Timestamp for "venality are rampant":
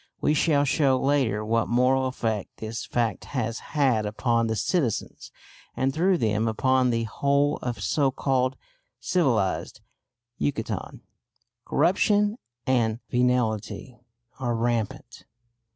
13.11-15.25